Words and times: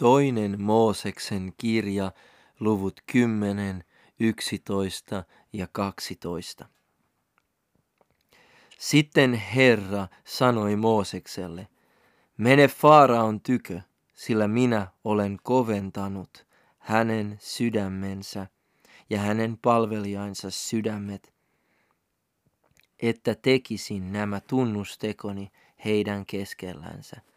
Toinen 0.00 0.62
Mooseksen 0.62 1.52
kirja, 1.56 2.12
luvut 2.60 3.00
10, 3.06 3.84
11 4.20 5.24
ja 5.52 5.66
12. 5.72 6.68
Sitten 8.78 9.34
Herra 9.34 10.08
sanoi 10.24 10.76
Moosekselle, 10.76 11.68
mene 12.36 12.68
Faaraon 12.68 13.40
tykö, 13.40 13.80
sillä 14.14 14.48
minä 14.48 14.86
olen 15.04 15.38
koventanut 15.42 16.46
hänen 16.78 17.38
sydämensä 17.40 18.46
ja 19.10 19.18
hänen 19.18 19.58
palvelijainsa 19.58 20.50
sydämet, 20.50 21.32
että 22.98 23.34
tekisin 23.34 24.12
nämä 24.12 24.40
tunnustekoni 24.40 25.52
heidän 25.84 26.26
keskellänsä, 26.26 27.29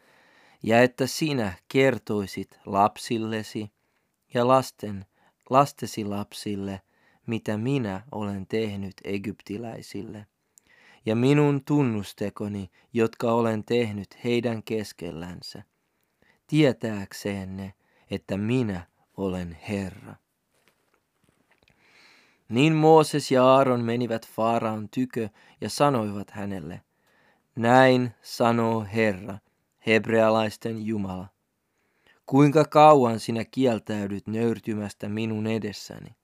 ja 0.64 0.82
että 0.82 1.06
sinä 1.06 1.52
kertoisit 1.68 2.60
lapsillesi 2.66 3.72
ja 4.34 4.48
lasten, 4.48 5.06
lastesi 5.50 6.04
lapsille, 6.04 6.80
mitä 7.26 7.56
minä 7.56 8.02
olen 8.12 8.46
tehnyt 8.46 8.94
egyptiläisille, 9.04 10.26
ja 11.06 11.16
minun 11.16 11.64
tunnustekoni, 11.64 12.70
jotka 12.92 13.32
olen 13.32 13.64
tehnyt 13.64 14.24
heidän 14.24 14.62
keskellänsä, 14.62 15.62
tietääkseen 16.46 17.56
ne, 17.56 17.74
että 18.10 18.36
minä 18.36 18.86
olen 19.16 19.58
Herra. 19.68 20.14
Niin 22.48 22.74
Mooses 22.74 23.30
ja 23.30 23.44
Aaron 23.44 23.80
menivät 23.80 24.28
Faaraon 24.28 24.88
tykö 24.88 25.28
ja 25.60 25.70
sanoivat 25.70 26.30
hänelle, 26.30 26.80
näin 27.56 28.14
sanoo 28.22 28.86
Herra, 28.94 29.38
hebrealaisten 29.86 30.86
Jumala. 30.86 31.28
Kuinka 32.26 32.64
kauan 32.64 33.20
sinä 33.20 33.44
kieltäydyt 33.44 34.26
nöyrtymästä 34.26 35.08
minun 35.08 35.46
edessäni? 35.46 36.16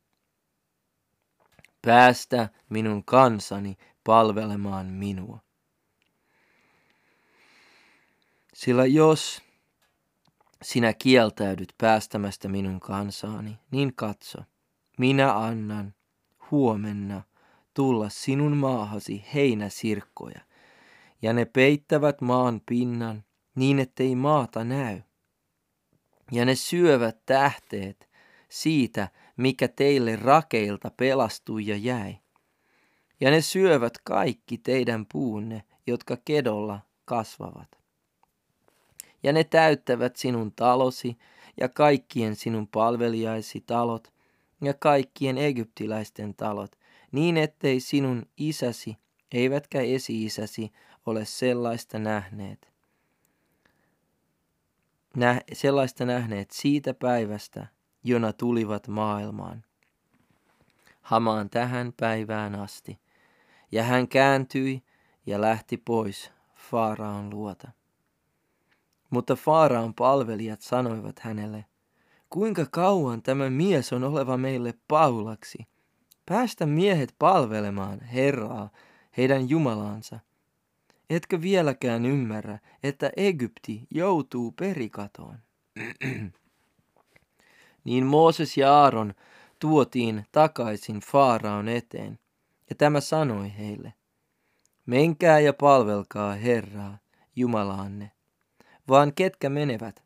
Päästä 1.83 2.49
minun 2.69 3.05
kansani 3.05 3.77
palvelemaan 4.05 4.87
minua. 4.87 5.39
Sillä 8.55 8.87
jos 8.87 9.43
sinä 10.63 10.93
kieltäydyt 10.93 11.75
päästämästä 11.79 12.49
minun 12.49 12.81
kansaani, 12.81 13.59
niin 13.71 13.95
katso, 13.95 14.39
minä 14.99 15.37
annan 15.39 15.95
huomenna 16.51 17.23
tulla 17.75 18.09
sinun 18.09 18.57
maahasi 18.57 19.25
heinäsirkkoja, 19.35 20.41
ja 21.23 21.33
ne 21.33 21.45
peittävät 21.45 22.21
maan 22.21 22.61
pinnan 22.69 23.25
niin, 23.61 23.79
ettei 23.79 24.15
maata 24.15 24.65
näy. 24.65 25.01
Ja 26.33 26.45
ne 26.45 26.55
syövät 26.55 27.27
tähteet 27.27 28.09
siitä, 28.49 29.09
mikä 29.37 29.69
teille 29.69 30.17
rakeilta 30.17 30.91
pelastui 30.97 31.67
ja 31.67 31.77
jäi. 31.77 32.17
Ja 33.21 33.31
ne 33.31 33.41
syövät 33.41 33.99
kaikki 34.05 34.59
teidän 34.59 35.07
puunne, 35.13 35.63
jotka 35.87 36.17
kedolla 36.25 36.81
kasvavat. 37.05 37.79
Ja 39.23 39.33
ne 39.33 39.45
täyttävät 39.45 40.17
sinun 40.17 40.53
talosi 40.53 41.19
ja 41.61 41.69
kaikkien 41.69 42.37
sinun 42.37 42.69
palvelijaisi 42.69 43.61
talot 43.61 44.13
ja 44.61 44.75
kaikkien 44.75 45.39
egyptiläisten 45.39 46.35
talot, 46.35 46.79
niin 47.13 47.37
ettei 47.37 47.81
sinun 47.81 48.27
isäsi 48.37 48.97
eivätkä 49.33 49.81
esi-isäsi 49.81 50.73
ole 51.07 51.25
sellaista 51.25 51.99
nähneet. 51.99 52.70
Nä, 55.17 55.41
sellaista 55.53 56.05
nähneet 56.05 56.51
siitä 56.51 56.95
päivästä, 56.95 57.67
jona 58.05 58.33
tulivat 58.33 58.89
maailmaan. 58.89 59.65
Hamaan 61.01 61.51
tähän 61.51 61.93
päivään 62.01 62.55
asti. 62.55 63.01
Ja 63.73 63.83
hän 63.83 64.09
kääntyi 64.09 64.83
ja 65.27 65.41
lähti 65.41 65.77
pois 65.77 66.33
Faaraon 66.55 67.31
luota. 67.31 67.69
Mutta 69.11 69.37
Faaraon 69.37 69.95
palvelijat 69.95 70.61
sanoivat 70.61 71.19
hänelle, 71.19 71.65
kuinka 72.31 72.67
kauan 72.71 73.23
tämä 73.23 73.51
mies 73.51 73.93
on 73.93 74.05
oleva 74.05 74.37
meille 74.37 74.75
paulaksi? 74.89 75.59
Päästä 76.27 76.67
miehet 76.67 77.15
palvelemaan 77.19 78.01
Herraa, 78.01 78.71
heidän 79.17 79.49
Jumalansa. 79.49 80.21
Etkö 81.11 81.41
vieläkään 81.41 82.07
ymmärrä, 82.07 82.59
että 82.83 83.11
Egypti 83.17 83.87
joutuu 83.91 84.53
perikatoon? 84.53 85.39
niin 87.85 88.07
Mooses 88.07 88.57
ja 88.57 88.75
Aaron 88.75 89.15
tuotiin 89.59 90.27
takaisin 90.33 91.01
Faaraon 91.01 91.69
eteen, 91.69 92.19
ja 92.71 92.77
tämä 92.77 93.01
sanoi 93.01 93.53
heille, 93.59 93.95
menkää 94.87 95.41
ja 95.41 95.53
palvelkaa 95.53 96.35
Herraa, 96.35 96.99
Jumalaanne, 97.37 98.11
vaan 98.89 99.15
ketkä 99.15 99.51
menevät? 99.51 100.03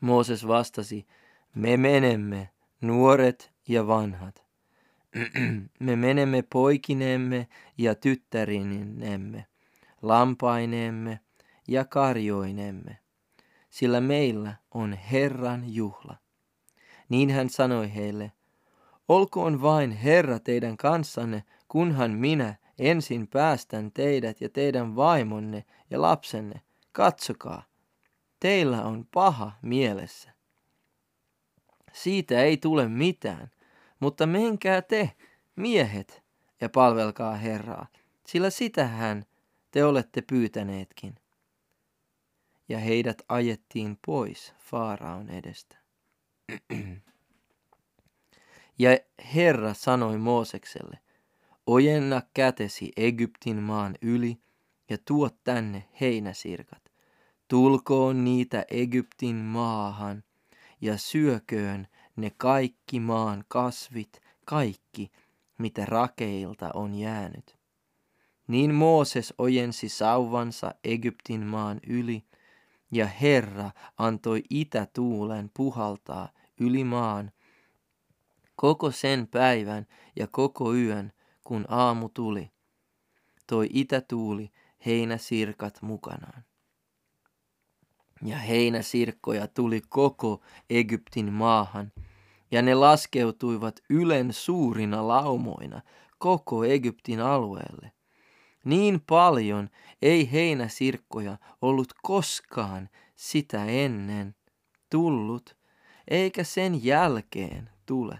Mooses 0.00 0.46
vastasi, 0.46 1.06
me 1.54 1.76
menemme, 1.76 2.50
nuoret 2.80 3.52
ja 3.68 3.86
vanhat. 3.86 4.44
me 5.80 5.96
menemme 5.96 6.42
poikineemme 6.52 7.48
ja 7.78 7.94
tyttärinemme, 7.94 9.46
lampaineemme 10.02 11.20
ja 11.68 11.84
karjoinemme, 11.84 12.98
sillä 13.70 14.00
meillä 14.00 14.54
on 14.70 14.92
Herran 14.92 15.74
juhla. 15.74 16.16
Niin 17.08 17.30
hän 17.30 17.50
sanoi 17.50 17.94
heille, 17.94 18.32
olkoon 19.08 19.62
vain 19.62 19.90
Herra 19.90 20.38
teidän 20.38 20.76
kanssanne, 20.76 21.44
kunhan 21.68 22.10
minä 22.10 22.54
ensin 22.78 23.28
päästän 23.28 23.92
teidät 23.92 24.40
ja 24.40 24.48
teidän 24.48 24.96
vaimonne 24.96 25.64
ja 25.90 26.02
lapsenne. 26.02 26.60
Katsokaa, 26.92 27.62
teillä 28.40 28.84
on 28.84 29.06
paha 29.14 29.52
mielessä. 29.62 30.32
Siitä 31.92 32.42
ei 32.42 32.56
tule 32.56 32.88
mitään, 32.88 33.50
mutta 34.00 34.26
menkää 34.26 34.82
te, 34.82 35.10
miehet, 35.56 36.22
ja 36.60 36.68
palvelkaa 36.68 37.36
Herraa, 37.36 37.86
sillä 38.26 38.50
sitähän 38.50 39.24
te 39.70 39.84
olette 39.84 40.22
pyytäneetkin. 40.22 41.14
Ja 42.68 42.78
heidät 42.78 43.22
ajettiin 43.28 43.98
pois 44.06 44.54
Faaraon 44.58 45.30
edestä. 45.30 45.76
ja 48.78 48.98
Herra 49.34 49.74
sanoi 49.74 50.18
Moosekselle, 50.18 50.98
ojenna 51.66 52.22
kätesi 52.34 52.92
Egyptin 52.96 53.62
maan 53.62 53.94
yli 54.02 54.38
ja 54.90 54.98
tuo 55.04 55.30
tänne 55.44 55.88
heinäsirkat. 56.00 56.92
Tulkoon 57.48 58.24
niitä 58.24 58.64
Egyptin 58.70 59.36
maahan 59.36 60.24
ja 60.80 60.98
syököön 60.98 61.88
ne 62.16 62.30
kaikki 62.36 63.00
maan 63.00 63.44
kasvit, 63.48 64.20
kaikki, 64.44 65.10
mitä 65.58 65.84
rakeilta 65.86 66.70
on 66.74 66.94
jäänyt. 66.94 67.59
Niin 68.50 68.74
Mooses 68.74 69.34
ojensi 69.38 69.88
sauvansa 69.88 70.74
Egyptin 70.84 71.46
maan 71.46 71.80
yli, 71.86 72.24
ja 72.90 73.06
Herra 73.06 73.70
antoi 73.98 74.42
itätuulen 74.50 75.50
puhaltaa 75.56 76.28
yli 76.60 76.84
maan 76.84 77.32
koko 78.56 78.90
sen 78.90 79.26
päivän 79.26 79.86
ja 80.16 80.26
koko 80.26 80.74
yön, 80.74 81.12
kun 81.44 81.64
aamu 81.68 82.08
tuli. 82.08 82.50
Toi 83.46 83.68
itätuuli 83.72 84.50
heinäsirkat 84.86 85.82
mukanaan. 85.82 86.44
Ja 88.24 88.36
heinäsirkkoja 88.36 89.48
tuli 89.48 89.80
koko 89.88 90.40
Egyptin 90.70 91.32
maahan, 91.32 91.92
ja 92.50 92.62
ne 92.62 92.74
laskeutuivat 92.74 93.80
ylen 93.90 94.32
suurina 94.32 95.08
laumoina 95.08 95.80
koko 96.18 96.64
Egyptin 96.64 97.20
alueelle. 97.20 97.92
Niin 98.64 99.00
paljon 99.06 99.70
ei 100.02 100.32
heinäsirkkoja 100.32 101.38
ollut 101.62 101.92
koskaan 102.02 102.88
sitä 103.16 103.64
ennen 103.64 104.34
tullut, 104.90 105.56
eikä 106.08 106.44
sen 106.44 106.84
jälkeen 106.84 107.70
tule. 107.86 108.18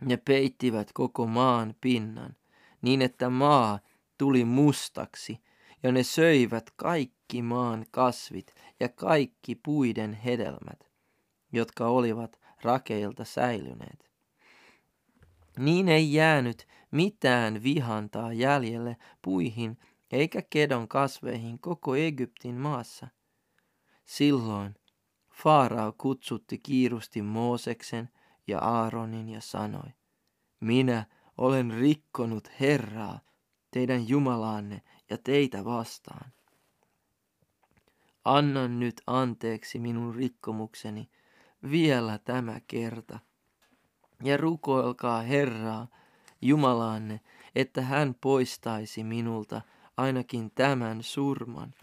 Ne 0.00 0.16
peittivät 0.16 0.92
koko 0.92 1.26
maan 1.26 1.74
pinnan, 1.80 2.36
niin 2.82 3.02
että 3.02 3.30
maa 3.30 3.78
tuli 4.18 4.44
mustaksi, 4.44 5.40
ja 5.82 5.92
ne 5.92 6.02
söivät 6.02 6.70
kaikki 6.76 7.42
maan 7.42 7.86
kasvit 7.90 8.54
ja 8.80 8.88
kaikki 8.88 9.54
puiden 9.54 10.12
hedelmät, 10.12 10.90
jotka 11.52 11.86
olivat 11.86 12.40
rakeilta 12.62 13.24
säilyneet. 13.24 14.10
Niin 15.58 15.88
ei 15.88 16.12
jäänyt 16.12 16.68
mitään 16.90 17.62
vihantaa 17.62 18.32
jäljelle 18.32 18.96
puihin 19.22 19.78
eikä 20.12 20.42
kedon 20.50 20.88
kasveihin 20.88 21.58
koko 21.58 21.96
Egyptin 21.96 22.54
maassa. 22.54 23.08
Silloin 24.04 24.74
Faarao 25.32 25.92
kutsutti 25.98 26.58
kiirusti 26.58 27.22
Mooseksen 27.22 28.08
ja 28.46 28.58
Aaronin 28.58 29.28
ja 29.28 29.40
sanoi, 29.40 29.90
minä 30.60 31.06
olen 31.38 31.70
rikkonut 31.70 32.48
Herraa, 32.60 33.20
teidän 33.70 34.08
Jumalaanne 34.08 34.82
ja 35.10 35.18
teitä 35.24 35.64
vastaan. 35.64 36.32
Annan 38.24 38.80
nyt 38.80 39.02
anteeksi 39.06 39.78
minun 39.78 40.14
rikkomukseni 40.14 41.10
vielä 41.70 42.18
tämä 42.18 42.60
kerta. 42.66 43.18
Ja 44.24 44.36
rukoilkaa 44.36 45.22
Herraa, 45.22 45.88
Jumalaanne, 46.40 47.20
että 47.54 47.82
hän 47.82 48.14
poistaisi 48.14 49.04
minulta 49.04 49.62
ainakin 49.96 50.50
tämän 50.50 51.02
surman. 51.02 51.74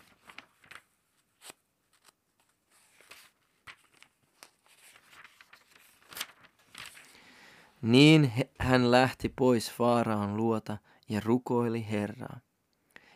Niin 7.82 8.32
hän 8.60 8.92
lähti 8.92 9.30
pois 9.30 9.72
Faaraan 9.72 10.38
luota 10.38 10.78
ja 11.10 11.22
rukoili 11.26 11.86
Herraa. 11.92 12.40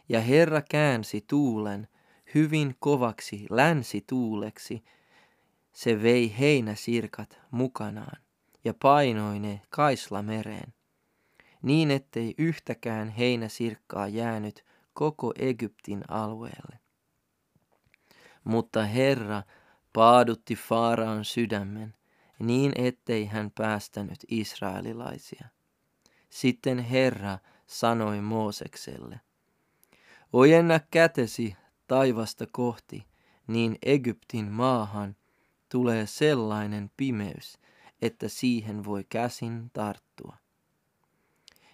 Ja 0.10 0.22
Herra 0.22 0.62
käänsi 0.62 1.26
tuulen 1.28 1.88
hyvin 2.36 2.76
kovaksi 2.80 3.46
länsituuleksi. 3.50 4.84
Se 5.74 6.02
vei 6.04 6.36
heinäsirkat 6.40 7.40
mukanaan 7.52 8.22
ja 8.64 8.74
painoi 8.82 9.40
ne 9.40 9.62
Kaislamereen, 9.70 10.74
niin 11.62 11.92
ettei 11.92 12.34
yhtäkään 12.38 13.10
heinäsirkkaa 13.10 14.08
jäänyt 14.08 14.66
koko 14.94 15.34
Egyptin 15.40 16.04
alueelle. 16.08 16.80
Mutta 18.44 18.86
Herra 18.86 19.44
paadutti 19.94 20.56
Faaraan 20.56 21.26
sydämen, 21.26 21.94
niin 22.40 22.72
ettei 22.76 23.26
hän 23.26 23.52
päästänyt 23.52 24.20
israelilaisia. 24.28 25.48
Sitten 26.30 26.80
Herra 26.80 27.38
sanoi 27.68 28.22
Moosekselle, 28.22 29.20
ojenna 30.34 30.80
kätesi 30.92 31.56
taivasta 31.88 32.46
kohti, 32.52 33.08
niin 33.48 33.78
Egyptin 33.86 34.52
maahan 34.52 35.16
tulee 35.70 36.06
sellainen 36.06 36.92
pimeys, 36.98 37.60
että 38.02 38.28
siihen 38.28 38.86
voi 38.86 39.06
käsin 39.10 39.70
tarttua. 39.74 40.38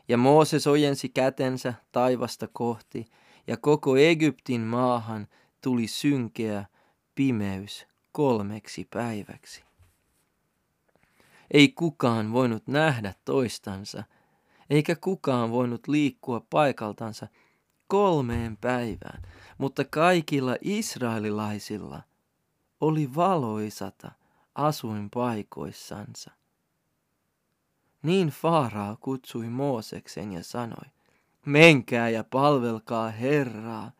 Ja 0.08 0.18
Mooses 0.18 0.68
ojensi 0.68 1.10
kätensä 1.10 1.74
taivasta 1.92 2.48
kohti, 2.54 3.06
ja 3.48 3.58
koko 3.58 3.98
Egyptin 3.98 4.62
maahan 4.62 5.28
tuli 5.62 5.88
synkeä 5.88 6.66
pimeys 7.16 7.88
kolmeksi 8.12 8.88
päiväksi. 8.94 9.64
Ei 11.52 11.70
kukaan 11.70 12.34
voinut 12.34 12.68
nähdä 12.68 13.14
toistansa, 13.26 14.04
eikä 14.70 14.96
kukaan 14.96 15.52
voinut 15.52 15.88
liikkua 15.88 16.46
paikaltansa 16.50 17.28
kolmeen 17.88 18.58
päivään, 18.58 19.22
mutta 19.58 19.84
kaikilla 19.84 20.56
israelilaisilla 20.62 22.02
oli 22.82 23.16
valoisata 23.16 24.12
asuinpaikoissansa. 24.56 26.32
Niin 28.06 28.28
Faaraa 28.28 28.96
kutsui 28.96 29.50
Mooseksen 29.50 30.34
ja 30.34 30.44
sanoi, 30.44 30.86
menkää 31.46 32.10
ja 32.10 32.24
palvelkaa 32.24 33.10
Herraa, 33.10 33.92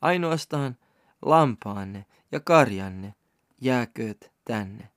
ainoastaan 0.00 0.76
lampaanne 1.22 2.06
ja 2.32 2.40
karjanne 2.40 3.14
jääkööt 3.60 4.32
tänne. 4.44 4.90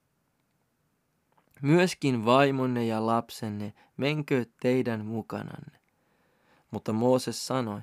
Myöskin 1.61 2.25
vaimonne 2.25 2.85
ja 2.85 3.05
lapsenne 3.05 3.73
menkööt 3.97 4.51
teidän 4.61 5.05
mukananne. 5.05 5.79
Mutta 6.71 6.93
Mooses 6.93 7.47
sanoi, 7.47 7.81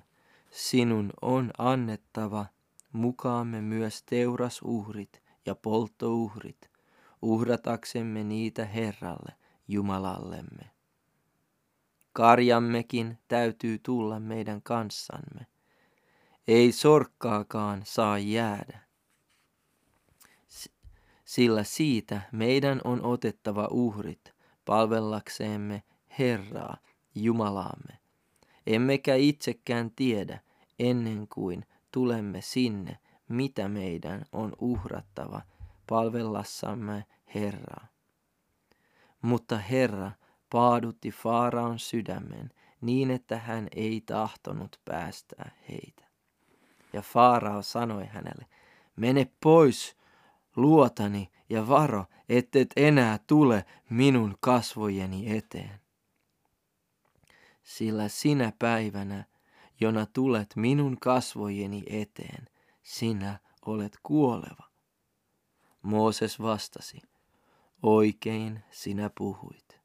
sinun 0.51 1.12
on 1.23 1.51
annettava 1.59 2.47
mukaamme 2.93 3.61
myös 3.61 4.03
teurasuhrit 4.03 5.23
ja 5.47 5.55
polttouhrit, 5.55 6.71
uhrataksemme 7.23 8.25
niitä 8.25 8.65
Herralle, 8.65 9.46
Jumalallemme. 9.69 10.71
Karjammekin 12.13 13.19
täytyy 13.29 13.79
tulla 13.79 14.21
meidän 14.21 14.63
kanssamme. 14.63 15.47
Ei 16.49 16.73
sorkkaakaan 16.73 17.83
saa 17.85 18.19
jäädä. 18.19 18.79
Sillä 21.25 21.65
siitä 21.65 22.21
meidän 22.33 22.81
on 22.85 23.05
otettava 23.05 23.69
uhrit 23.71 24.35
palvellakseemme 24.65 25.83
Herraa, 26.19 26.77
Jumalaamme. 27.15 27.99
Emmekä 28.67 29.15
itsekään 29.15 29.91
tiedä 29.91 30.41
ennen 30.79 31.29
kuin 31.29 31.67
tulemme 31.93 32.41
sinne, 32.41 32.99
mitä 33.29 33.69
meidän 33.69 34.25
on 34.33 34.53
uhrattava 34.61 35.43
palvellassamme 35.89 37.05
Herraa. 37.35 37.96
Mutta 39.23 39.59
Herra 39.59 40.13
paadutti 40.51 41.11
Faaraon 41.11 41.79
sydämen 41.79 42.51
niin, 42.81 43.11
että 43.11 43.39
hän 43.39 43.69
ei 43.77 44.01
tahtonut 44.01 44.81
päästää 44.85 45.51
heitä. 45.69 46.05
Ja 46.93 47.03
Faarao 47.03 47.63
sanoi 47.63 48.07
hänelle, 48.07 48.47
mene 48.97 49.31
pois 49.43 49.97
luotani 50.57 51.31
ja 51.49 51.69
varo, 51.69 52.05
ettet 52.29 52.69
enää 52.77 53.19
tule 53.27 53.65
minun 53.91 54.37
kasvojeni 54.41 55.37
eteen. 55.37 55.81
Sillä 57.62 58.09
sinä 58.09 58.53
päivänä, 58.59 59.25
jona 59.81 60.07
tulet 60.07 60.57
minun 60.57 60.97
kasvojeni 61.01 61.83
eteen, 61.87 62.49
sinä 62.83 63.39
olet 63.67 63.99
kuoleva. 64.03 64.71
Mooses 65.83 66.43
vastasi, 66.43 67.03
oikein 67.87 68.65
sinä 68.71 69.11
puhuit. 69.19 69.81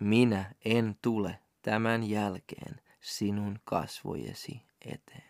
Minä 0.00 0.54
en 0.64 0.98
tule 1.02 1.38
tämän 1.62 2.10
jälkeen 2.10 2.80
sinun 3.00 3.58
kasvojesi 3.64 4.62
eteen. 4.80 5.28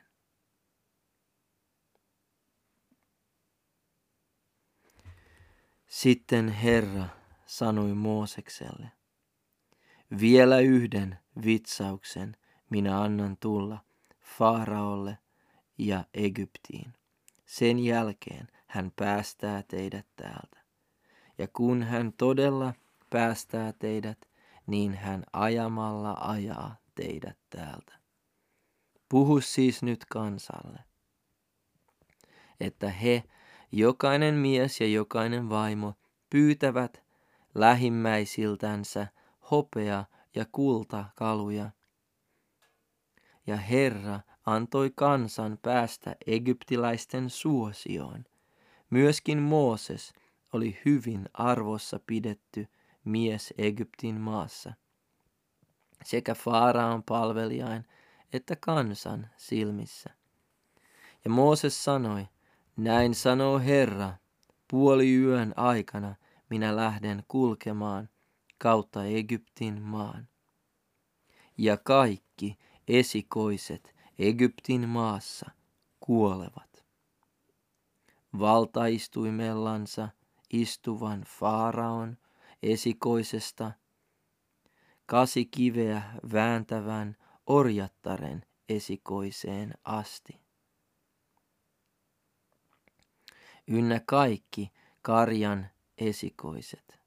Sitten 5.86 6.48
Herra 6.48 7.08
sanoi 7.46 7.94
Moosekselle, 7.94 8.92
vielä 10.20 10.58
yhden 10.58 11.18
vitsauksen 11.44 12.36
minä 12.70 13.02
annan 13.02 13.36
tulla 13.36 13.84
Faaraolle 14.38 15.18
ja 15.78 16.04
Egyptiin. 16.14 16.92
Sen 17.46 17.78
jälkeen 17.78 18.48
hän 18.66 18.92
päästää 18.96 19.62
teidät 19.62 20.06
täältä. 20.16 20.57
Ja 21.38 21.48
kun 21.52 21.82
hän 21.82 22.12
todella 22.12 22.74
päästää 23.10 23.72
teidät, 23.72 24.18
niin 24.66 24.94
hän 24.94 25.24
ajamalla 25.32 26.16
ajaa 26.20 26.76
teidät 26.94 27.38
täältä. 27.50 27.98
Puhu 29.08 29.40
siis 29.40 29.82
nyt 29.82 30.04
kansalle, 30.04 30.78
että 32.60 32.90
he, 32.90 33.24
jokainen 33.72 34.34
mies 34.34 34.80
ja 34.80 34.86
jokainen 34.86 35.48
vaimo, 35.48 35.94
pyytävät 36.30 37.02
lähimmäisiltänsä 37.54 39.06
hopea 39.50 40.04
ja 40.34 40.46
kultakaluja. 40.52 41.70
Ja 43.46 43.56
Herra 43.56 44.20
antoi 44.46 44.92
kansan 44.94 45.58
päästä 45.62 46.16
egyptiläisten 46.26 47.30
suosioon. 47.30 48.24
Myöskin 48.90 49.42
Mooses 49.42 50.12
oli 50.52 50.80
hyvin 50.84 51.28
arvossa 51.34 52.00
pidetty 52.06 52.68
mies 53.04 53.54
Egyptin 53.58 54.20
maassa. 54.20 54.72
Sekä 56.04 56.34
Faaraan 56.34 57.02
palvelijain 57.02 57.84
että 58.32 58.56
kansan 58.56 59.30
silmissä. 59.36 60.10
Ja 61.24 61.30
Mooses 61.30 61.84
sanoi, 61.84 62.28
näin 62.76 63.14
sanoo 63.14 63.58
Herra, 63.58 64.12
puoli 64.70 65.14
yön 65.14 65.52
aikana 65.56 66.14
minä 66.50 66.76
lähden 66.76 67.24
kulkemaan 67.28 68.08
kautta 68.58 69.04
Egyptin 69.04 69.82
maan. 69.82 70.28
Ja 71.58 71.76
kaikki 71.76 72.58
esikoiset 72.88 73.94
Egyptin 74.18 74.88
maassa 74.88 75.50
kuolevat. 76.00 76.84
Valtaistuimellansa 78.38 80.08
istuvan 80.50 81.24
Faaraon 81.26 82.18
esikoisesta, 82.62 83.72
kasikiveä 85.06 86.02
vääntävän 86.32 87.16
orjattaren 87.46 88.46
esikoiseen 88.68 89.74
asti. 89.84 90.40
Ynnä 93.66 94.00
kaikki 94.06 94.72
karjan 95.02 95.68
esikoiset. 95.98 96.98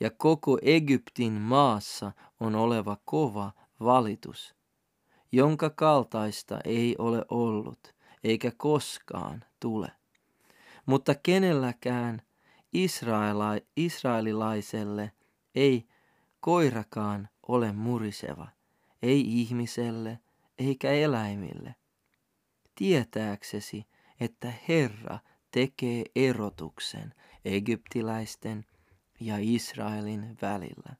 Ja 0.00 0.10
koko 0.10 0.58
Egyptin 0.62 1.32
maassa 1.32 2.12
on 2.40 2.54
oleva 2.54 2.96
kova 3.04 3.52
valitus, 3.80 4.54
jonka 5.32 5.70
kaltaista 5.70 6.58
ei 6.64 6.96
ole 6.98 7.24
ollut, 7.28 7.94
eikä 8.24 8.52
koskaan 8.56 9.44
tule. 9.60 9.92
Mutta 10.86 11.14
kenelläkään 11.14 12.22
Israela- 12.72 13.60
israelilaiselle 13.76 15.12
ei 15.54 15.86
koirakaan 16.40 17.28
ole 17.48 17.72
muriseva, 17.72 18.48
ei 19.02 19.40
ihmiselle 19.40 20.18
eikä 20.58 20.90
eläimille. 20.90 21.74
Tietääksesi, 22.74 23.86
että 24.20 24.52
Herra 24.68 25.18
tekee 25.50 26.04
erotuksen 26.16 27.14
egyptiläisten 27.44 28.64
ja 29.20 29.36
Israelin 29.40 30.38
välillä. 30.42 30.96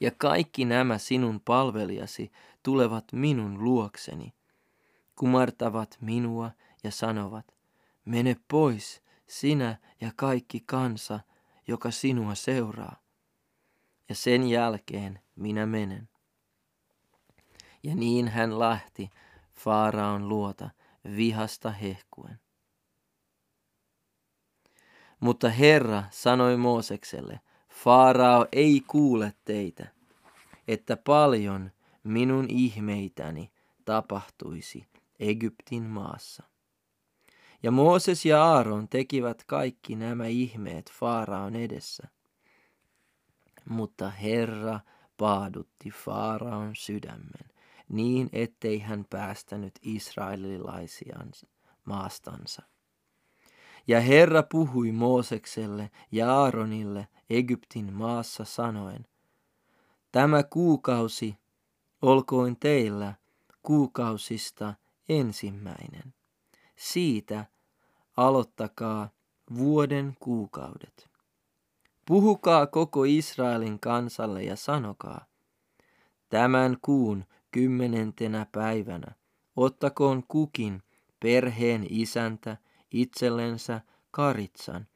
Ja 0.00 0.10
kaikki 0.18 0.64
nämä 0.64 0.98
sinun 0.98 1.40
palvelijasi 1.40 2.32
tulevat 2.62 3.04
minun 3.12 3.64
luokseni, 3.64 4.34
kumartavat 5.16 5.98
minua 6.00 6.50
ja 6.84 6.90
sanovat, 6.90 7.54
mene 8.04 8.36
pois, 8.48 9.02
sinä 9.30 9.78
ja 10.00 10.12
kaikki 10.16 10.60
kansa, 10.66 11.20
joka 11.66 11.90
sinua 11.90 12.34
seuraa. 12.34 13.00
Ja 14.08 14.14
sen 14.14 14.48
jälkeen 14.48 15.20
minä 15.36 15.66
menen. 15.66 16.08
Ja 17.82 17.94
niin 17.94 18.28
hän 18.28 18.58
lähti 18.58 19.10
Faaraon 19.54 20.28
luota 20.28 20.70
vihasta 21.16 21.70
hehkuen. 21.70 22.40
Mutta 25.20 25.48
Herra 25.48 26.04
sanoi 26.10 26.56
Moosekselle, 26.56 27.40
Faarao 27.68 28.46
ei 28.52 28.82
kuule 28.86 29.34
teitä, 29.44 29.86
että 30.68 30.96
paljon 30.96 31.70
minun 32.04 32.46
ihmeitäni 32.48 33.52
tapahtuisi 33.84 34.86
Egyptin 35.20 35.82
maassa. 35.82 36.49
Ja 37.62 37.70
Mooses 37.70 38.26
ja 38.26 38.44
Aaron 38.44 38.88
tekivät 38.88 39.44
kaikki 39.44 39.96
nämä 39.96 40.26
ihmeet 40.26 40.92
Faaraon 40.92 41.56
edessä. 41.56 42.08
Mutta 43.68 44.10
Herra 44.10 44.80
paadutti 45.16 45.90
Faaraon 45.90 46.76
sydämen 46.76 47.50
niin, 47.90 48.28
ettei 48.32 48.78
hän 48.78 49.04
päästänyt 49.10 49.78
israelilaisia 49.82 51.18
maastansa. 51.84 52.62
Ja 53.88 54.00
Herra 54.00 54.42
puhui 54.42 54.92
Moosekselle 54.92 55.90
ja 56.12 56.34
Aaronille 56.34 57.08
Egyptin 57.30 57.92
maassa 57.92 58.44
sanoen, 58.44 59.06
Tämä 60.12 60.42
kuukausi 60.42 61.36
olkoon 62.02 62.56
teillä 62.56 63.14
kuukausista 63.62 64.74
ensimmäinen. 65.08 66.14
Siitä 66.80 67.44
aloittakaa 68.16 69.08
vuoden 69.58 70.16
kuukaudet. 70.20 71.10
Puhukaa 72.06 72.66
koko 72.66 73.04
Israelin 73.04 73.80
kansalle 73.80 74.42
ja 74.42 74.56
sanokaa, 74.56 75.24
tämän 76.28 76.76
kuun 76.82 77.24
kymmenentenä 77.50 78.46
päivänä 78.52 79.14
ottakoon 79.56 80.22
kukin 80.28 80.82
perheen 81.22 81.86
isäntä 81.90 82.56
itsellensä 82.90 83.80
karitsan, 84.10 84.86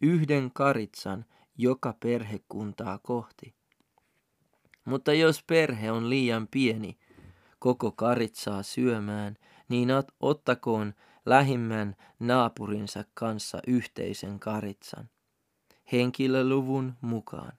yhden 0.00 0.50
karitsan 0.52 1.24
joka 1.58 1.94
perhekuntaa 2.02 2.98
kohti. 2.98 3.54
Mutta 4.84 5.12
jos 5.12 5.42
perhe 5.42 5.92
on 5.92 6.10
liian 6.10 6.48
pieni 6.48 6.98
koko 7.58 7.92
karitsaa 7.92 8.62
syömään, 8.62 9.36
niin 9.68 9.88
ottakoon 10.20 10.94
lähimmän 11.26 11.96
naapurinsa 12.18 13.04
kanssa 13.14 13.58
yhteisen 13.66 14.40
karitsan. 14.40 15.10
Henkilöluvun 15.92 16.96
mukaan. 17.00 17.52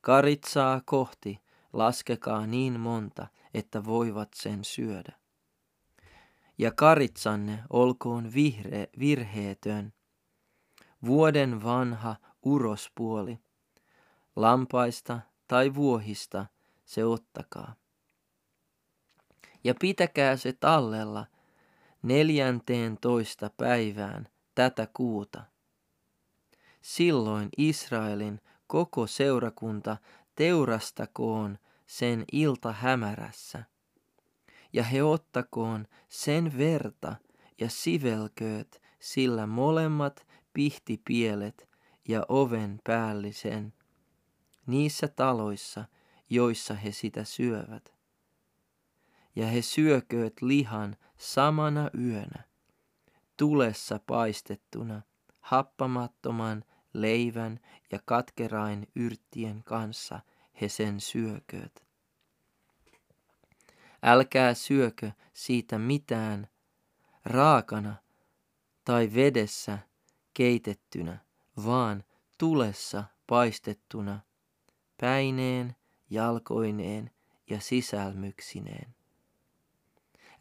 Karitsaa 0.00 0.80
kohti 0.84 1.40
laskekaa 1.72 2.46
niin 2.46 2.80
monta, 2.80 3.26
että 3.54 3.84
voivat 3.84 4.28
sen 4.34 4.64
syödä. 4.64 5.12
Ja 6.58 6.70
karitsanne 6.70 7.62
olkoon 7.70 8.34
vihre, 8.34 8.88
virheetön, 8.98 9.92
vuoden 11.06 11.62
vanha 11.62 12.16
urospuoli, 12.42 13.38
lampaista 14.36 15.20
tai 15.48 15.74
vuohista 15.74 16.46
se 16.84 17.04
ottakaa. 17.04 17.74
Ja 19.64 19.74
pitäkää 19.80 20.36
se 20.36 20.52
tallella 20.52 21.26
neljänteen 22.02 22.98
toista 23.00 23.50
päivään 23.56 24.28
tätä 24.54 24.88
kuuta. 24.92 25.42
Silloin 26.82 27.48
Israelin 27.56 28.40
koko 28.66 29.06
seurakunta 29.06 29.96
teurastakoon 30.34 31.58
sen 31.86 32.24
ilta 32.32 32.72
hämärässä. 32.72 33.64
Ja 34.72 34.82
he 34.82 35.02
ottakoon 35.02 35.86
sen 36.08 36.58
verta 36.58 37.16
ja 37.60 37.70
sivelkööt 37.70 38.82
sillä 39.00 39.46
molemmat 39.46 40.26
pihtipielet 40.52 41.68
ja 42.08 42.26
oven 42.28 42.80
päällisen 42.84 43.72
niissä 44.66 45.08
taloissa, 45.08 45.84
joissa 46.30 46.74
he 46.74 46.92
sitä 46.92 47.24
syövät. 47.24 47.99
Ja 49.36 49.46
he 49.46 49.62
syökööt 49.62 50.42
lihan 50.42 50.96
samana 51.18 51.90
yönä, 51.98 52.44
tulessa 53.36 54.00
paistettuna, 54.06 55.02
happamattoman 55.40 56.64
leivän 56.92 57.60
ja 57.92 57.98
katkerain 58.04 58.86
yrttien 58.96 59.62
kanssa 59.64 60.20
he 60.60 60.68
sen 60.68 61.00
syökööt. 61.00 61.84
Älkää 64.02 64.54
syökö 64.54 65.10
siitä 65.32 65.78
mitään 65.78 66.48
raakana 67.24 67.94
tai 68.84 69.10
vedessä 69.14 69.78
keitettynä, 70.34 71.18
vaan 71.64 72.04
tulessa 72.38 73.04
paistettuna, 73.26 74.20
päineen, 75.00 75.76
jalkoineen 76.10 77.10
ja 77.50 77.60
sisälmyksineen. 77.60 78.99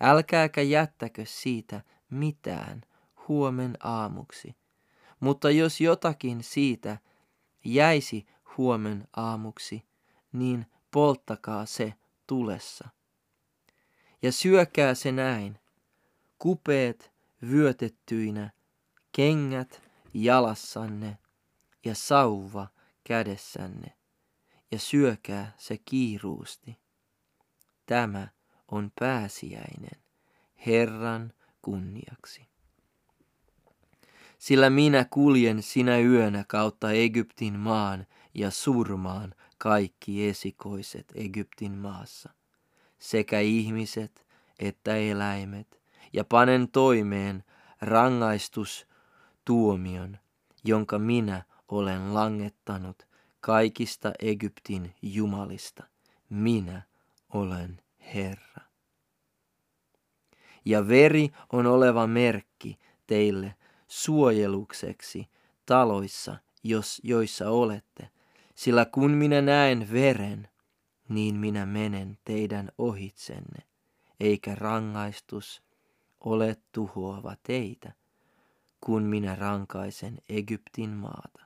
Älkääkä 0.01 0.61
jättäkö 0.61 1.25
siitä 1.25 1.81
mitään 2.09 2.81
huomen 3.27 3.77
aamuksi, 3.83 4.55
mutta 5.19 5.51
jos 5.51 5.81
jotakin 5.81 6.43
siitä 6.43 6.97
jäisi 7.65 8.25
huomen 8.57 9.07
aamuksi, 9.15 9.85
niin 10.31 10.65
polttakaa 10.91 11.65
se 11.65 11.93
tulessa. 12.27 12.89
Ja 14.21 14.31
syökää 14.31 14.95
se 14.95 15.11
näin, 15.11 15.59
kupeet 16.37 17.11
vyötettyinä, 17.49 18.51
kengät 19.11 19.81
jalassanne 20.13 21.17
ja 21.85 21.95
sauva 21.95 22.67
kädessänne, 23.03 23.93
ja 24.71 24.79
syökää 24.79 25.53
se 25.57 25.77
kiiruusti. 25.77 26.77
Tämä 27.85 28.27
on 28.71 28.91
pääsiäinen 28.99 30.01
Herran 30.65 31.33
kunniaksi. 31.61 32.47
Sillä 34.37 34.69
minä 34.69 35.05
kuljen 35.09 35.63
sinä 35.63 35.99
yönä 35.99 36.45
kautta 36.47 36.91
Egyptin 36.91 37.59
maan 37.59 38.07
ja 38.33 38.51
surmaan 38.51 39.35
kaikki 39.57 40.29
esikoiset 40.29 41.11
Egyptin 41.15 41.77
maassa, 41.77 42.29
sekä 42.99 43.39
ihmiset 43.39 44.25
että 44.59 44.95
eläimet, 44.95 45.81
ja 46.13 46.23
panen 46.23 46.71
toimeen 46.71 47.43
rangaistustuomion, 47.81 50.17
jonka 50.63 50.99
minä 50.99 51.43
olen 51.67 52.13
langettanut 52.13 53.07
kaikista 53.41 54.11
Egyptin 54.19 54.95
jumalista. 55.01 55.83
Minä 56.29 56.81
olen 57.33 57.81
Herra. 58.13 58.63
Ja 60.65 60.87
veri 60.87 61.29
on 61.53 61.65
oleva 61.65 62.07
merkki 62.07 62.79
teille 63.07 63.55
suojelukseksi 63.87 65.29
taloissa, 65.65 66.37
jos, 66.63 67.01
joissa 67.03 67.49
olette, 67.49 68.09
sillä 68.55 68.85
kun 68.85 69.11
minä 69.11 69.41
näen 69.41 69.91
veren, 69.91 70.49
niin 71.09 71.35
minä 71.35 71.65
menen 71.65 72.17
teidän 72.25 72.71
ohitsenne, 72.77 73.63
eikä 74.19 74.55
rangaistus 74.55 75.63
ole 76.19 76.57
tuhoava 76.71 77.35
teitä, 77.43 77.91
kun 78.81 79.03
minä 79.03 79.35
rankaisen 79.35 80.17
Egyptin 80.29 80.89
maata. 80.89 81.45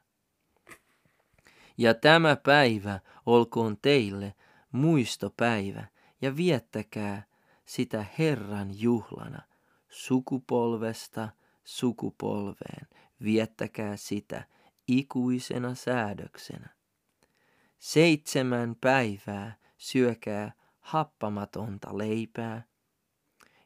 Ja 1.77 1.93
tämä 1.93 2.36
päivä 2.36 3.00
olkoon 3.25 3.77
teille 3.81 4.36
muistopäivä 4.72 5.88
ja 6.23 6.35
viettäkää 6.35 7.23
sitä 7.65 8.05
Herran 8.19 8.79
juhlana 8.79 9.41
sukupolvesta 9.89 11.29
sukupolveen. 11.63 12.87
Viettäkää 13.23 13.97
sitä 13.97 14.43
ikuisena 14.87 15.75
säädöksenä. 15.75 16.69
Seitsemän 17.79 18.75
päivää 18.81 19.55
syökää 19.77 20.53
happamatonta 20.79 21.97
leipää. 21.97 22.63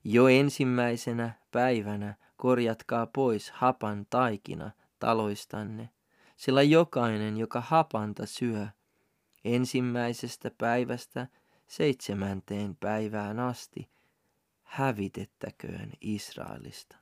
Jo 0.03 0.27
ensimmäisenä 0.27 1.31
päivänä 1.51 2.15
korjatkaa 2.37 3.07
pois 3.07 3.51
hapan 3.51 4.05
taikina 4.09 4.71
taloistanne, 4.99 5.89
sillä 6.35 6.61
jokainen, 6.61 7.37
joka 7.37 7.61
hapanta 7.61 8.25
syö, 8.25 8.67
ensimmäisestä 9.43 10.51
päivästä 10.57 11.27
seitsemänteen 11.67 12.75
päivään 12.75 13.39
asti, 13.39 13.89
hävitettäköön 14.63 15.91
Israelista. 16.01 16.95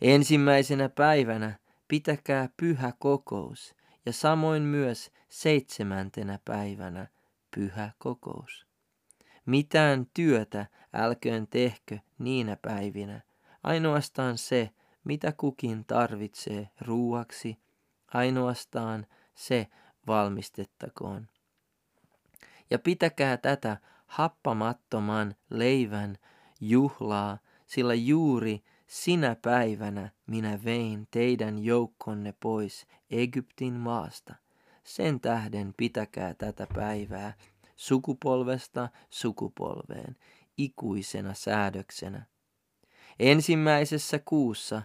Ensimmäisenä 0.00 0.88
päivänä 0.88 1.58
pitäkää 1.88 2.48
pyhä 2.56 2.92
kokous 2.98 3.74
ja 4.06 4.12
samoin 4.12 4.62
myös 4.62 5.10
seitsemäntenä 5.28 6.38
päivänä 6.44 7.06
pyhä 7.54 7.90
kokous. 7.98 8.66
Mitään 9.46 10.06
työtä 10.14 10.66
älköön 10.92 11.46
tehkö 11.46 11.98
niinä 12.18 12.56
päivinä, 12.62 13.20
ainoastaan 13.62 14.38
se, 14.38 14.70
mitä 15.04 15.32
kukin 15.32 15.84
tarvitsee 15.84 16.70
ruuaksi, 16.80 17.58
ainoastaan 18.14 19.06
se 19.34 19.66
valmistettakoon. 20.06 21.28
Ja 22.72 22.78
pitäkää 22.78 23.36
tätä 23.36 23.76
happamattoman 24.06 25.34
leivän 25.50 26.18
juhlaa, 26.60 27.38
sillä 27.66 27.94
juuri 27.94 28.64
sinä 28.86 29.36
päivänä 29.42 30.10
minä 30.26 30.58
vein 30.64 31.08
teidän 31.10 31.64
joukkonne 31.64 32.34
pois 32.40 32.86
Egyptin 33.10 33.72
maasta. 33.74 34.34
Sen 34.84 35.20
tähden 35.20 35.74
pitäkää 35.76 36.34
tätä 36.34 36.66
päivää 36.74 37.34
sukupolvesta 37.76 38.88
sukupolveen 39.10 40.16
ikuisena 40.56 41.34
säädöksenä. 41.34 42.26
Ensimmäisessä 43.18 44.20
kuussa, 44.24 44.82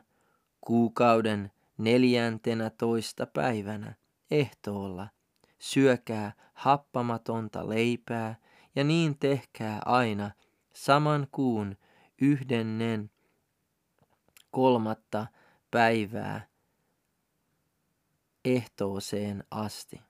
kuukauden 0.62 1.52
neljäntenä 1.78 2.70
toista 2.70 3.26
päivänä, 3.26 3.96
ehtoolla, 4.32 5.08
syökää 5.60 6.32
happamatonta 6.54 7.70
leipää 7.70 8.36
ja 8.76 8.84
niin 8.84 9.18
tehkää 9.18 9.80
aina 9.86 10.32
saman 10.74 11.28
kuun 11.32 11.78
yhdennen 12.22 13.12
kolmatta 14.52 15.28
päivää 15.72 16.48
ehtooseen 18.46 19.44
asti. 19.52 20.02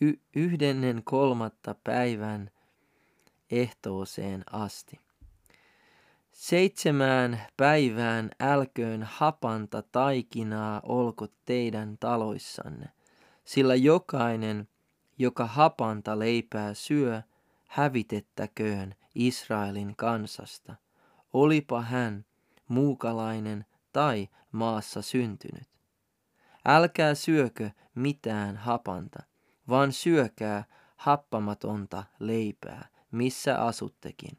Y- 0.00 0.20
yhdennen 0.36 1.02
kolmatta 1.04 1.74
päivän 1.84 2.50
ehtooseen 3.50 4.44
asti. 4.52 5.00
Seitsemään 6.32 7.42
päivään 7.56 8.30
älköön 8.40 9.02
hapanta 9.02 9.82
taikinaa 9.82 10.80
olko 10.84 11.26
teidän 11.44 11.98
taloissanne, 11.98 12.88
sillä 13.44 13.74
jokainen, 13.74 14.68
joka 15.18 15.46
hapanta 15.46 16.18
leipää 16.18 16.74
syö, 16.74 17.22
hävitettäköön 17.68 18.94
Israelin 19.14 19.96
kansasta, 19.96 20.74
olipa 21.32 21.82
hän 21.82 22.24
muukalainen 22.68 23.64
tai 23.92 24.28
maassa 24.52 25.02
syntynyt. 25.02 25.68
Älkää 26.66 27.14
syökö 27.14 27.70
mitään 27.94 28.56
hapanta, 28.56 29.22
vaan 29.68 29.92
syökää 29.92 30.64
happamatonta 30.96 32.04
leipää, 32.18 32.88
missä 33.10 33.64
asuttekin. 33.64 34.38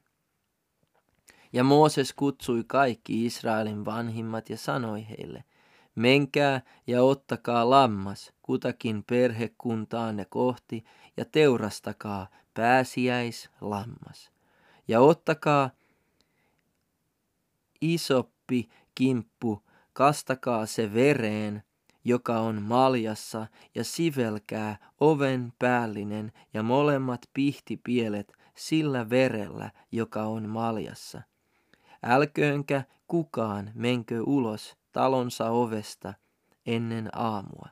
Ja 1.54 1.64
Mooses 1.64 2.14
kutsui 2.14 2.64
kaikki 2.68 3.26
Israelin 3.26 3.86
vanhimmat 3.86 4.50
ja 4.50 4.58
sanoi 4.58 5.06
heille, 5.10 5.44
menkää 5.96 6.62
ja 6.88 7.04
ottakaa 7.04 7.70
lammas 7.70 8.34
kutakin 8.42 9.04
perhekuntaanne 9.04 10.26
kohti 10.26 10.84
ja 11.18 11.26
teurastakaa 11.26 12.28
pääsiäislammas. 12.54 14.32
Ja 14.88 15.00
ottakaa 15.00 15.70
isoppi 17.82 18.70
kimppu, 18.96 19.64
kastakaa 19.94 20.66
se 20.66 20.94
vereen, 20.94 21.64
joka 22.06 22.40
on 22.40 22.62
maljassa, 22.62 23.48
ja 23.76 23.84
sivelkää 23.84 24.78
oven 25.00 25.54
päällinen 25.60 26.32
ja 26.54 26.64
molemmat 26.64 27.22
pihtipielet 27.34 28.34
sillä 28.56 29.10
verellä, 29.10 29.72
joka 29.92 30.24
on 30.24 30.50
maljassa. 30.50 31.22
Älköönkä 32.04 32.84
kukaan 33.08 33.72
menkö 33.74 34.24
ulos 34.24 34.78
talonsa 34.94 35.50
ovesta 35.50 36.14
ennen 36.66 37.10
aamua. 37.14 37.70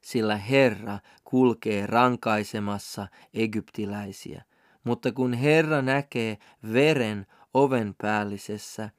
Sillä 0.00 0.36
Herra 0.36 0.98
kulkee 1.24 1.86
rankaisemassa 1.86 3.08
egyptiläisiä, 3.34 4.44
mutta 4.84 5.12
kun 5.12 5.34
Herra 5.34 5.82
näkee 5.82 6.38
veren 6.72 7.26
oven 7.54 7.94
päällisessä 8.02 8.90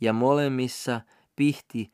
ja 0.00 0.12
molemmissa 0.12 1.00
pihti 1.36 1.92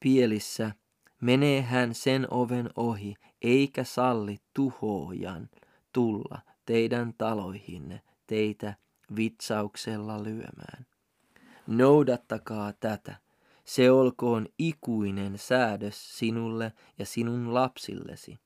pielissä, 0.00 0.72
menee 1.20 1.62
hän 1.62 1.94
sen 1.94 2.26
oven 2.30 2.70
ohi, 2.76 3.14
eikä 3.42 3.84
salli 3.84 4.40
tuhoojan 4.54 5.50
tulla 5.92 6.38
teidän 6.66 7.14
taloihinne 7.18 8.02
teitä 8.26 8.74
vitsauksella 9.16 10.22
lyömään. 10.22 10.86
Noudattakaa 11.76 12.72
tätä, 12.72 13.16
se 13.64 13.90
olkoon 13.90 14.46
ikuinen 14.58 15.38
säädös 15.38 16.18
sinulle 16.18 16.72
ja 16.98 17.06
sinun 17.06 17.54
lapsillesi. 17.54 18.38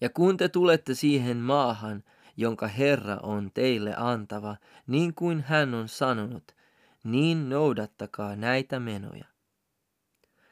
Ja 0.00 0.10
kun 0.10 0.36
te 0.36 0.48
tulette 0.48 0.94
siihen 0.94 1.36
maahan, 1.36 2.04
jonka 2.36 2.66
Herra 2.66 3.16
on 3.22 3.50
teille 3.54 3.94
antava, 3.96 4.56
niin 4.86 5.14
kuin 5.14 5.40
hän 5.40 5.74
on 5.74 5.88
sanonut, 5.88 6.56
niin 7.04 7.48
noudattakaa 7.48 8.36
näitä 8.36 8.80
menoja. 8.80 9.24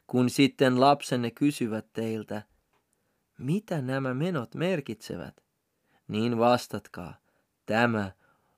Kun 0.07 0.31
sitten 0.31 0.81
lapsenne 0.81 1.31
kysyvät 1.31 1.87
teiltä, 1.92 2.42
mitä 3.38 3.83
nämä 3.83 4.14
menot 4.14 4.55
merkitsevät, 4.55 5.45
niin 6.09 6.38
vastatkaa, 6.38 7.14
tämä 7.66 8.12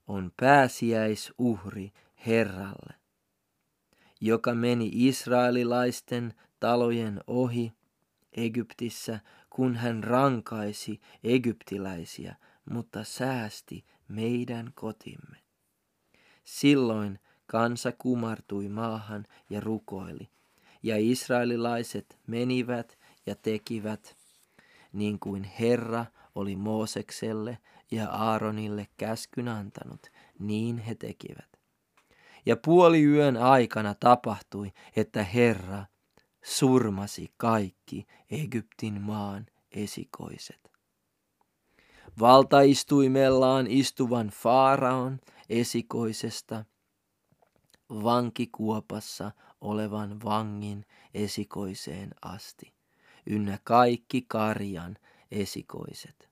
on 0.06 0.32
pääsiäisuhri 0.36 1.92
Herralle, 2.26 2.94
joka 4.20 4.54
meni 4.54 4.90
israelilaisten 4.92 6.34
talojen 6.60 7.20
ohi 7.26 7.72
Egyptissä, 8.32 9.20
kun 9.50 9.76
hän 9.76 10.04
rankaisi 10.04 11.00
egyptiläisiä 11.24 12.36
mutta 12.70 13.04
säästi 13.04 13.84
meidän 14.08 14.72
kotimme. 14.74 15.36
Silloin 16.44 17.18
kansa 17.46 17.92
kumartui 17.92 18.68
maahan 18.68 19.26
ja 19.50 19.60
rukoili, 19.60 20.28
ja 20.82 20.96
israelilaiset 20.98 22.18
menivät 22.26 22.98
ja 23.26 23.34
tekivät 23.34 24.16
niin 24.92 25.18
kuin 25.18 25.44
Herra 25.44 26.06
oli 26.34 26.56
Moosekselle 26.56 27.58
ja 27.90 28.08
Aaronille 28.08 28.86
käskyn 28.96 29.48
antanut, 29.48 30.06
niin 30.38 30.78
he 30.78 30.94
tekivät. 30.94 31.57
Ja 32.48 32.56
puoli 32.56 33.04
yön 33.04 33.36
aikana 33.36 33.94
tapahtui, 33.94 34.72
että 34.96 35.24
Herra 35.24 35.84
surmasi 36.44 37.32
kaikki 37.36 38.06
Egyptin 38.30 39.00
maan 39.00 39.46
esikoiset 39.70 40.68
valtaistuimellaan 42.20 43.66
istuvan 43.66 44.28
Faaraon 44.28 45.20
esikoisesta, 45.48 46.64
vankikuopassa 47.90 49.30
olevan 49.60 50.22
vangin 50.24 50.84
esikoiseen 51.14 52.14
asti, 52.22 52.74
ynnä 53.26 53.58
kaikki 53.64 54.22
karjan 54.22 54.96
esikoiset. 55.30 56.28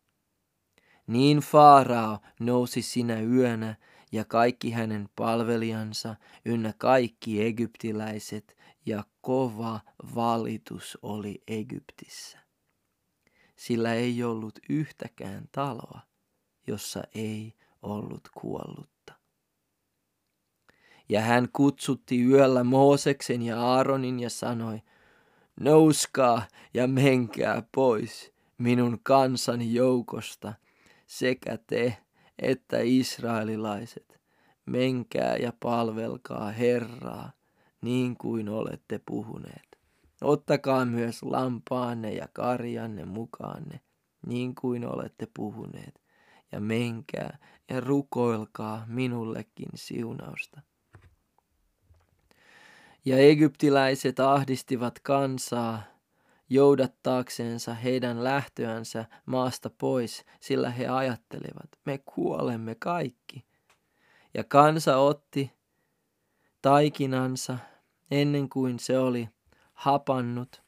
Niin 1.07 1.39
Faarao 1.39 2.19
nousi 2.41 2.83
sinä 2.83 3.21
yönä 3.21 3.77
ja 4.17 4.25
kaikki 4.25 4.71
hänen 4.71 5.09
palvelijansa 5.17 6.17
ynnä 6.45 6.75
kaikki 6.79 7.43
egyptiläiset 7.43 8.57
ja 8.87 9.05
kova 9.21 9.81
valitus 10.15 10.99
oli 11.03 11.43
Egyptissä. 11.47 12.39
Sillä 13.57 13.95
ei 13.95 14.23
ollut 14.23 14.59
yhtäkään 14.69 15.49
taloa, 15.53 16.01
jossa 16.67 17.03
ei 17.15 17.55
ollut 17.83 18.29
kuollutta. 18.35 19.13
Ja 21.09 21.21
hän 21.21 21.49
kutsutti 21.53 22.25
yöllä 22.25 22.65
Mooseksen 22.65 23.43
ja 23.43 23.61
Aaronin 23.61 24.21
ja 24.21 24.31
sanoi, 24.31 24.83
nouskaa 25.61 26.43
ja 26.75 26.87
menkää 26.87 27.63
pois 27.75 28.33
minun 28.59 29.01
kansani 29.03 29.75
joukosta, 29.75 30.55
sekä 31.07 31.59
te 31.67 31.97
että 32.39 32.77
israelilaiset, 32.83 34.21
menkää 34.67 35.37
ja 35.37 35.53
palvelkaa 35.61 36.51
Herraa, 36.51 37.33
niin 37.81 38.17
kuin 38.17 38.49
olette 38.49 39.01
puhuneet. 39.07 39.79
Ottakaa 40.21 40.85
myös 40.85 41.23
lampaanne 41.23 42.13
ja 42.13 42.29
karjanne 42.33 43.05
mukaanne, 43.05 43.81
niin 44.27 44.55
kuin 44.55 44.87
olette 44.87 45.29
puhuneet, 45.37 46.03
ja 46.53 46.61
menkää 46.61 47.39
ja 47.71 47.81
rukoilkaa 47.81 48.85
minullekin 48.89 49.69
siunausta. 49.75 50.61
Ja 53.05 53.19
egyptiläiset 53.19 54.21
ahdistivat 54.21 54.99
kansaa 54.99 55.83
joudattaakseensa 56.49 57.75
heidän 57.75 58.25
lähtöänsä 58.25 59.05
maasta 59.27 59.71
pois, 59.71 60.25
sillä 60.41 60.71
he 60.71 60.87
ajattelivat, 60.87 61.71
me 61.85 61.99
kuolemme 61.99 62.75
kaikki. 62.75 63.45
Ja 64.35 64.45
kansa 64.45 64.97
otti 64.97 65.53
taikinansa 66.63 67.59
ennen 68.11 68.49
kuin 68.49 68.79
se 68.79 68.99
oli 68.99 69.29
hapannut 69.73 70.63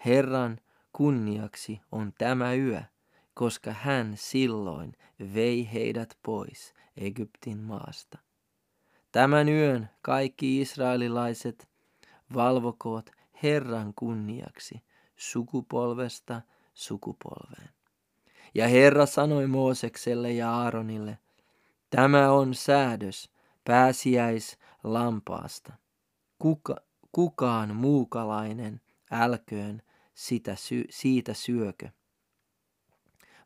Herran 0.06 0.58
kunniaksi 0.94 1.82
on 1.92 2.14
tämä 2.18 2.54
yö, 2.54 2.82
koska 3.34 3.72
hän 3.72 4.14
silloin 4.16 4.94
vei 5.34 5.70
heidät 5.74 6.18
pois 6.26 6.74
Egyptin 6.98 7.58
maasta. 7.58 8.18
Tämän 9.12 9.50
yön 9.50 9.90
kaikki 10.02 10.62
israelilaiset 10.62 11.70
valvokoot 12.34 13.10
Herran 13.44 13.94
kunniaksi 13.96 14.82
sukupolvesta 15.16 16.42
sukupolveen. 16.78 17.70
Ja 18.56 18.68
Herra 18.68 19.06
sanoi 19.06 19.48
Moosekselle 19.48 20.32
ja 20.32 20.56
Aaronille, 20.56 21.18
tämä 21.90 22.32
on 22.32 22.56
säädös 22.56 23.30
pääsiäis 23.64 24.58
lampaasta. 24.84 25.74
Kuka, 26.40 26.76
kukaan 27.12 27.76
muukalainen 27.76 28.82
älköön 29.12 29.82
sitä 30.14 30.56
sy- 30.56 30.88
siitä 30.90 31.34
syökö. 31.34 31.90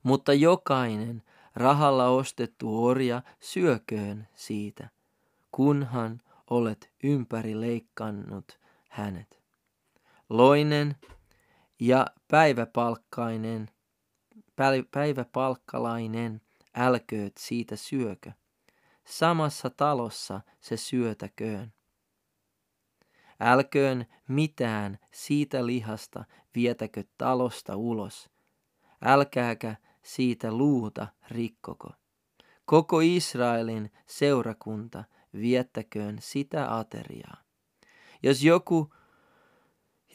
Mutta 0.03 0.33
jokainen 0.33 1.23
rahalla 1.55 2.07
ostettu 2.07 2.85
orja 2.85 3.21
syököön 3.39 4.27
siitä, 4.33 4.89
kunhan 5.51 6.21
olet 6.49 6.91
ympäri 7.03 7.61
leikkannut 7.61 8.59
hänet. 8.89 9.41
Loinen 10.29 10.95
ja 11.81 12.05
päiväpalkkainen, 12.27 13.69
päiväpalkkalainen 14.91 16.41
älkööt 16.75 17.37
siitä 17.37 17.75
syökö. 17.75 18.31
Samassa 19.05 19.69
talossa 19.69 20.41
se 20.59 20.77
syötäköön. 20.77 21.73
Älköön 23.39 24.05
mitään 24.27 24.99
siitä 25.11 25.65
lihasta 25.65 26.25
vietäkö 26.55 27.03
talosta 27.17 27.75
ulos. 27.75 28.29
Älkääkä 29.01 29.75
siitä 30.03 30.51
luuta 30.51 31.07
rikkoko. 31.31 31.89
Koko 32.65 32.99
Israelin 32.99 33.91
seurakunta 34.05 35.03
viettäköön 35.33 36.17
sitä 36.19 36.77
ateriaa. 36.77 37.37
Jos 38.23 38.43
joku 38.43 38.93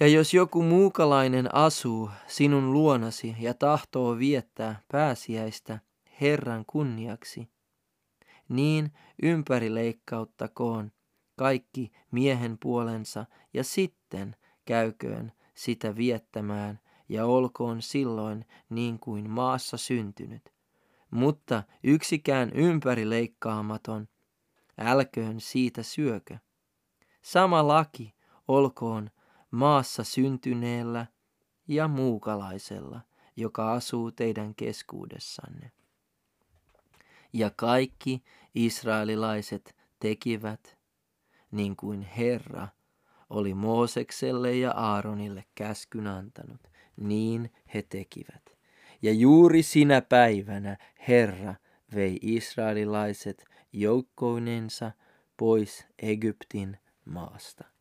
ja 0.00 0.08
jos 0.08 0.34
joku 0.34 0.62
muukalainen 0.62 1.54
asuu 1.54 2.10
sinun 2.26 2.72
luonasi 2.72 3.36
ja 3.40 3.54
tahtoo 3.54 4.18
viettää 4.18 4.80
pääsiäistä 4.92 5.78
Herran 6.20 6.64
kunniaksi, 6.66 7.48
niin 8.48 8.92
ympärileikkauttakoon 9.22 10.92
kaikki 11.36 11.92
miehen 12.10 12.58
puolensa 12.62 13.26
ja 13.54 13.64
sitten 13.64 14.36
käyköön 14.64 15.32
sitä 15.54 15.96
viettämään 15.96 16.80
ja 17.08 17.26
olkoon 17.26 17.82
silloin 17.82 18.44
niin 18.70 18.98
kuin 18.98 19.30
maassa 19.30 19.76
syntynyt. 19.76 20.52
Mutta 21.10 21.62
yksikään 21.84 22.50
ympärileikkaamaton, 22.54 24.08
älköön 24.78 25.40
siitä 25.40 25.82
syökö. 25.82 26.36
Sama 27.22 27.68
laki 27.68 28.14
olkoon 28.48 29.10
maassa 29.56 30.04
syntyneellä 30.04 31.06
ja 31.68 31.88
muukalaisella, 31.88 33.00
joka 33.36 33.72
asuu 33.72 34.12
teidän 34.12 34.54
keskuudessanne. 34.54 35.72
Ja 37.32 37.50
kaikki 37.50 38.22
israelilaiset 38.54 39.76
tekivät 40.00 40.78
niin 41.50 41.76
kuin 41.76 42.02
Herra 42.02 42.68
oli 43.30 43.54
Moosekselle 43.54 44.56
ja 44.56 44.70
Aaronille 44.70 45.44
käskyn 45.54 46.06
antanut. 46.06 46.60
niin 46.96 47.52
he 47.74 47.82
tekivät. 47.82 48.56
Ja 49.02 49.12
juuri 49.12 49.62
sinä 49.62 50.00
päivänä 50.00 50.76
Herra 51.08 51.54
vei 51.94 52.18
israelilaiset 52.22 53.44
joukkoinensa 53.72 54.92
pois 55.36 55.86
Egyptin 55.98 56.78
maasta. 57.04 57.75